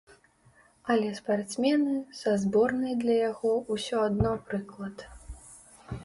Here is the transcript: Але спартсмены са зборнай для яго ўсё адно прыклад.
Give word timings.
Але 0.91 1.09
спартсмены 1.17 1.93
са 2.19 2.31
зборнай 2.43 2.95
для 3.03 3.17
яго 3.31 3.51
ўсё 3.75 3.95
адно 4.07 4.31
прыклад. 4.47 5.05